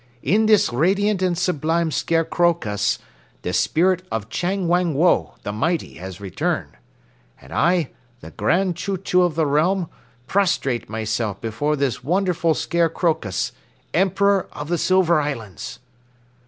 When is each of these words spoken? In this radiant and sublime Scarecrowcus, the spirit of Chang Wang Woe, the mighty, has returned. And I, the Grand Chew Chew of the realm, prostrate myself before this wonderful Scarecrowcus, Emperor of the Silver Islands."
In 0.23 0.47
this 0.47 0.73
radiant 0.73 1.21
and 1.21 1.37
sublime 1.37 1.91
Scarecrowcus, 1.91 2.97
the 3.43 3.53
spirit 3.53 4.01
of 4.11 4.29
Chang 4.29 4.67
Wang 4.67 4.95
Woe, 4.95 5.35
the 5.43 5.51
mighty, 5.51 5.93
has 5.99 6.19
returned. 6.19 6.71
And 7.39 7.53
I, 7.53 7.91
the 8.19 8.31
Grand 8.31 8.75
Chew 8.75 8.97
Chew 8.97 9.21
of 9.21 9.35
the 9.35 9.45
realm, 9.45 9.87
prostrate 10.25 10.89
myself 10.89 11.39
before 11.39 11.75
this 11.75 12.03
wonderful 12.03 12.55
Scarecrowcus, 12.55 13.51
Emperor 13.93 14.47
of 14.53 14.69
the 14.69 14.79
Silver 14.79 15.21
Islands." 15.21 15.77